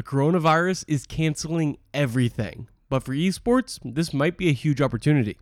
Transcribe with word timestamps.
The 0.00 0.06
coronavirus 0.06 0.86
is 0.88 1.04
canceling 1.04 1.76
everything. 1.92 2.68
But 2.88 3.02
for 3.02 3.12
esports, 3.12 3.78
this 3.84 4.14
might 4.14 4.38
be 4.38 4.48
a 4.48 4.54
huge 4.54 4.80
opportunity. 4.80 5.36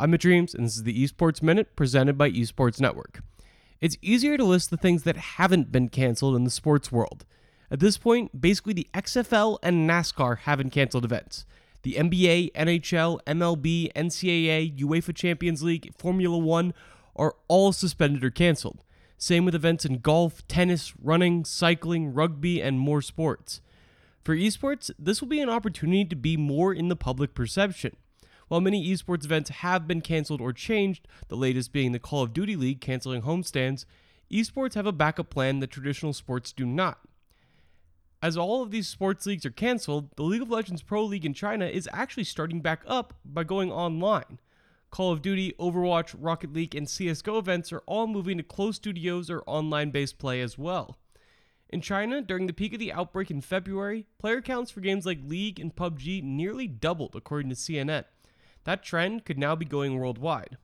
I'm 0.00 0.10
Mitch 0.10 0.24
Reames, 0.24 0.52
and 0.52 0.66
this 0.66 0.74
is 0.74 0.82
the 0.82 1.04
Esports 1.04 1.44
Minute 1.44 1.76
presented 1.76 2.18
by 2.18 2.32
Esports 2.32 2.80
Network. 2.80 3.20
It's 3.80 3.96
easier 4.02 4.36
to 4.36 4.42
list 4.42 4.70
the 4.70 4.76
things 4.76 5.04
that 5.04 5.16
haven't 5.16 5.70
been 5.70 5.88
canceled 5.88 6.34
in 6.34 6.42
the 6.42 6.50
sports 6.50 6.90
world. 6.90 7.24
At 7.70 7.78
this 7.78 7.98
point, 7.98 8.40
basically 8.40 8.72
the 8.72 8.88
XFL 8.92 9.58
and 9.62 9.88
NASCAR 9.88 10.38
haven't 10.38 10.70
canceled 10.70 11.04
events. 11.04 11.46
The 11.82 11.92
NBA, 11.92 12.50
NHL, 12.54 13.20
MLB, 13.28 13.92
NCAA, 13.92 14.76
UEFA 14.76 15.14
Champions 15.14 15.62
League, 15.62 15.94
Formula 15.96 16.36
One 16.36 16.74
are 17.14 17.36
all 17.46 17.70
suspended 17.70 18.24
or 18.24 18.30
canceled. 18.30 18.82
Same 19.16 19.44
with 19.44 19.54
events 19.54 19.84
in 19.84 20.00
golf, 20.00 20.44
tennis, 20.48 20.94
running, 21.00 21.44
cycling, 21.44 22.12
rugby, 22.12 22.60
and 22.60 22.80
more 22.80 23.02
sports. 23.02 23.60
For 24.22 24.36
esports, 24.36 24.90
this 24.98 25.20
will 25.20 25.28
be 25.28 25.40
an 25.40 25.48
opportunity 25.48 26.04
to 26.04 26.16
be 26.16 26.36
more 26.36 26.74
in 26.74 26.88
the 26.88 26.96
public 26.96 27.34
perception. 27.34 27.96
While 28.48 28.60
many 28.60 28.86
esports 28.92 29.24
events 29.24 29.50
have 29.50 29.86
been 29.86 30.00
canceled 30.00 30.40
or 30.40 30.52
changed, 30.52 31.06
the 31.28 31.36
latest 31.36 31.72
being 31.72 31.92
the 31.92 31.98
Call 31.98 32.22
of 32.22 32.32
Duty 32.32 32.56
League 32.56 32.80
canceling 32.80 33.22
homestands, 33.22 33.84
esports 34.30 34.74
have 34.74 34.86
a 34.86 34.92
backup 34.92 35.30
plan 35.30 35.60
that 35.60 35.70
traditional 35.70 36.12
sports 36.12 36.52
do 36.52 36.66
not. 36.66 36.98
As 38.22 38.36
all 38.36 38.62
of 38.62 38.70
these 38.70 38.88
sports 38.88 39.24
leagues 39.24 39.46
are 39.46 39.50
canceled, 39.50 40.10
the 40.16 40.24
League 40.24 40.42
of 40.42 40.50
Legends 40.50 40.82
Pro 40.82 41.04
League 41.04 41.24
in 41.24 41.32
China 41.32 41.64
is 41.64 41.88
actually 41.92 42.24
starting 42.24 42.60
back 42.60 42.82
up 42.86 43.14
by 43.24 43.44
going 43.44 43.72
online. 43.72 44.38
Call 44.90 45.12
of 45.12 45.22
Duty, 45.22 45.54
Overwatch, 45.58 46.14
Rocket 46.18 46.52
League, 46.52 46.74
and 46.74 46.86
CSGO 46.86 47.38
events 47.38 47.72
are 47.72 47.82
all 47.86 48.06
moving 48.06 48.36
to 48.36 48.42
closed 48.42 48.76
studios 48.76 49.30
or 49.30 49.42
online 49.46 49.90
based 49.90 50.18
play 50.18 50.42
as 50.42 50.58
well. 50.58 50.98
In 51.72 51.80
China, 51.80 52.20
during 52.20 52.48
the 52.48 52.52
peak 52.52 52.72
of 52.72 52.80
the 52.80 52.92
outbreak 52.92 53.30
in 53.30 53.40
February, 53.40 54.04
player 54.18 54.40
counts 54.42 54.72
for 54.72 54.80
games 54.80 55.06
like 55.06 55.20
League 55.24 55.60
and 55.60 55.74
PUBG 55.74 56.20
nearly 56.20 56.66
doubled, 56.66 57.14
according 57.14 57.48
to 57.50 57.54
CNN. 57.54 58.04
That 58.64 58.82
trend 58.82 59.24
could 59.24 59.38
now 59.38 59.54
be 59.54 59.64
going 59.64 59.96
worldwide. 59.96 60.58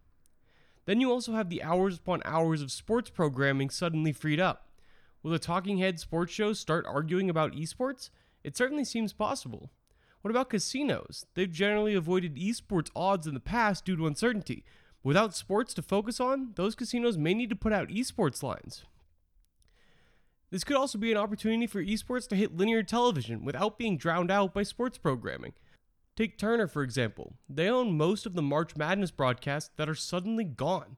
Then 0.85 1.01
you 1.01 1.13
also 1.13 1.33
have 1.33 1.49
the 1.49 1.63
hours 1.63 1.99
upon 1.99 2.23
hours 2.25 2.61
of 2.61 2.73
sports 2.73 3.09
programming 3.09 3.71
suddenly 3.71 4.13
freed 4.13 4.41
up. 4.41 4.69
Will 5.23 5.31
the 5.31 5.39
talking 5.39 5.79
head 5.79 6.01
sports 6.01 6.33
shows 6.33 6.59
start 6.59 6.85
arguing 6.89 7.31
about 7.31 7.55
esports? 7.55 8.11
It 8.43 8.57
certainly 8.57 8.85
seems 8.85 9.13
possible. 9.13 9.71
What 10.23 10.33
about 10.33 10.51
casinos? 10.51 11.25
They've 11.35 11.51
generally 11.51 11.95
avoided 11.95 12.35
esports 12.35 12.91
odds 12.97 13.29
in 13.29 13.35
the 13.35 13.41
past 13.41 13.85
due 13.85 13.97
to 13.97 14.09
uncertainty. 14.09 14.65
Without 15.05 15.37
sports 15.37 15.73
to 15.75 15.83
focus 15.83 16.19
on, 16.19 16.51
those 16.57 16.75
casinos 16.75 17.17
may 17.17 17.33
need 17.33 17.51
to 17.51 17.57
put 17.57 17.73
out 17.73 17.91
esports 17.91 18.43
lines. 18.43 18.85
This 20.51 20.65
could 20.65 20.77
also 20.77 20.99
be 20.99 21.11
an 21.11 21.19
opportunity 21.19 21.67
for 21.67 21.83
esports 21.83 22.29
to 22.29 22.37
hit 22.37 22.57
linear 22.57 22.83
television 22.83 23.45
without 23.45 23.79
being 23.79 23.97
drowned 23.97 24.31
out 24.31 24.55
by 24.55 24.63
sports 24.63 24.97
programming. 24.97 25.55
Take 26.15 26.39
Turner, 26.39 26.69
for 26.69 26.83
example. 26.83 27.35
They 27.49 27.69
own 27.69 27.97
most 27.97 28.27
of 28.27 28.35
the 28.35 28.43
March 28.43 28.77
Madness 28.77 29.11
broadcasts 29.11 29.71
that 29.77 29.89
are 29.89 29.95
suddenly 29.95 30.45
gone. 30.45 30.97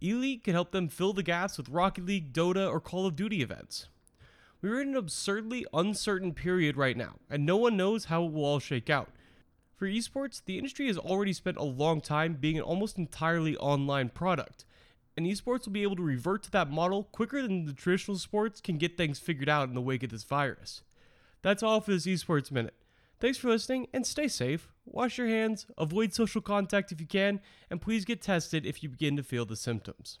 ELEAGUE 0.00 0.42
could 0.44 0.54
help 0.54 0.72
them 0.72 0.88
fill 0.88 1.12
the 1.12 1.22
gaps 1.22 1.56
with 1.56 1.68
Rocket 1.68 2.04
League, 2.04 2.32
Dota, 2.32 2.70
or 2.70 2.80
Call 2.80 3.06
of 3.06 3.16
Duty 3.16 3.40
events. 3.40 3.88
We're 4.60 4.80
in 4.80 4.88
an 4.88 4.96
absurdly 4.96 5.64
uncertain 5.72 6.34
period 6.34 6.76
right 6.76 6.96
now, 6.96 7.14
and 7.30 7.46
no 7.46 7.56
one 7.56 7.76
knows 7.76 8.06
how 8.06 8.24
it 8.24 8.32
will 8.32 8.44
all 8.44 8.58
shake 8.58 8.90
out. 8.90 9.10
For 9.76 9.86
esports, 9.86 10.42
the 10.44 10.58
industry 10.58 10.88
has 10.88 10.98
already 10.98 11.32
spent 11.32 11.56
a 11.56 11.62
long 11.62 12.00
time 12.00 12.34
being 12.34 12.56
an 12.56 12.62
almost 12.62 12.98
entirely 12.98 13.56
online 13.56 14.08
product 14.08 14.64
and 15.18 15.26
esports 15.26 15.66
will 15.66 15.72
be 15.72 15.82
able 15.82 15.96
to 15.96 16.02
revert 16.02 16.44
to 16.44 16.50
that 16.52 16.70
model 16.70 17.02
quicker 17.02 17.42
than 17.42 17.64
the 17.64 17.72
traditional 17.72 18.16
sports 18.16 18.60
can 18.60 18.78
get 18.78 18.96
things 18.96 19.18
figured 19.18 19.48
out 19.48 19.68
in 19.68 19.74
the 19.74 19.80
wake 19.80 20.04
of 20.04 20.10
this 20.10 20.22
virus. 20.22 20.82
That's 21.42 21.60
all 21.60 21.80
for 21.80 21.90
this 21.90 22.06
Esports 22.06 22.52
Minute. 22.52 22.74
Thanks 23.18 23.36
for 23.36 23.48
listening 23.48 23.88
and 23.92 24.06
stay 24.06 24.28
safe. 24.28 24.68
Wash 24.86 25.18
your 25.18 25.26
hands, 25.26 25.66
avoid 25.76 26.14
social 26.14 26.40
contact 26.40 26.92
if 26.92 27.00
you 27.00 27.06
can, 27.08 27.40
and 27.68 27.80
please 27.80 28.04
get 28.04 28.22
tested 28.22 28.64
if 28.64 28.80
you 28.80 28.90
begin 28.90 29.16
to 29.16 29.24
feel 29.24 29.44
the 29.44 29.56
symptoms. 29.56 30.20